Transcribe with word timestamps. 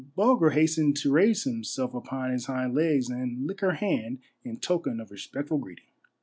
Bulger 0.15 0.49
hastened 0.49 0.97
to 0.97 1.11
raise 1.11 1.43
himself 1.43 1.93
upon 1.93 2.31
his 2.31 2.47
hind 2.47 2.73
legs 2.73 3.07
and 3.07 3.45
lick 3.45 3.59
her 3.61 3.73
hand 3.73 4.17
in 4.43 4.57
token 4.57 4.99
of 4.99 5.11
respectful 5.11 5.59
greeting. 5.59 5.85